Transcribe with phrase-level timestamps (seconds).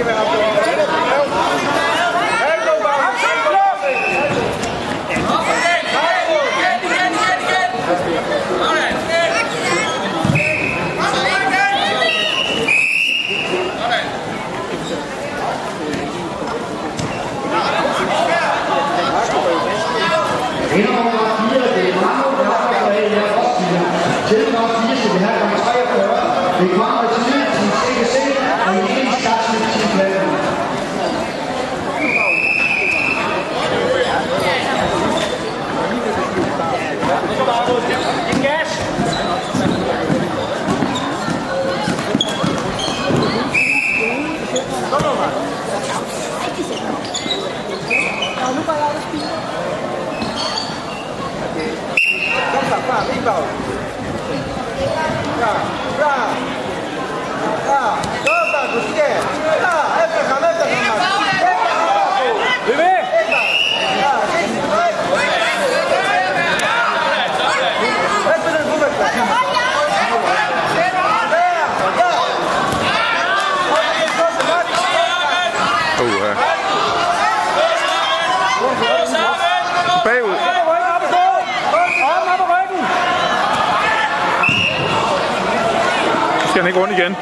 [0.00, 0.39] give it up.
[24.70, 27.09] Savaşıncı şubeden Kamış'a yapılan reklam
[76.02, 76.69] Oh, uh...
[86.50, 87.16] Skal han ikke rundt igen?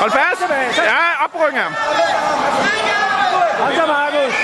[0.00, 0.40] Hold fast!
[0.76, 1.74] Ja, op på ryggen af ham.
[3.58, 4.34] Kom så, Markus.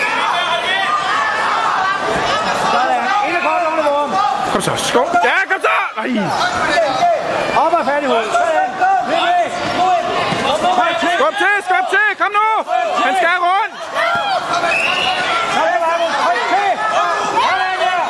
[2.72, 4.10] Sådan, vorm.
[4.52, 5.08] Kom så, skål.
[5.24, 5.76] Ja, kom så!
[5.96, 6.24] Nej!
[7.66, 8.32] Op og fat i hovedet.
[11.16, 12.08] Skub til, skub til!
[12.18, 12.48] Kom nu!
[13.04, 13.74] Han skal rundt!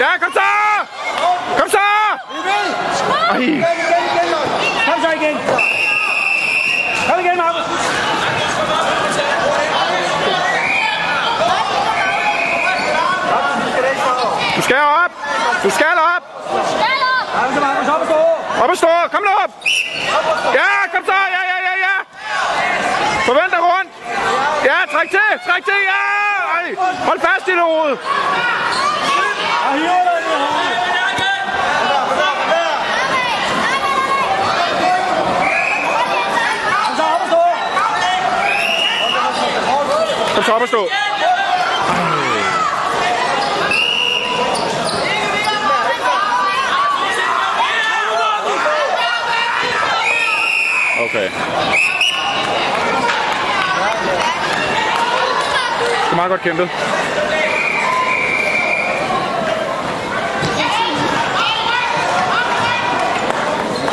[0.01, 0.49] Ja, kom så!
[1.59, 1.87] Kom så!
[3.33, 3.65] Nej!
[4.87, 5.39] Kom så igen.
[7.09, 7.65] Kom igen, Markus.
[14.54, 15.13] Du skal op!
[15.63, 16.25] Du skal op!
[17.35, 17.89] Kom så, Markus.
[17.95, 18.21] Op og stå.
[18.63, 18.89] Op og stå!
[19.13, 19.51] Kom nu op!
[20.59, 21.19] Ja, kom så!
[21.37, 21.97] Ja, ja, ja, ja!
[23.27, 23.91] Forvent dig rundt!
[24.65, 25.31] Ja, træk til!
[25.47, 25.81] Træk til!
[25.93, 26.03] Ja!
[26.57, 26.67] Ej.
[27.09, 27.97] Hold fast i det hoved!
[29.75, 29.81] I
[36.97, 37.43] så, op og stå.
[40.35, 41.14] Kom så op og stå!
[51.15, 51.31] Okay.
[51.31, 51.33] Det
[56.11, 56.71] er meget godt kæmpet.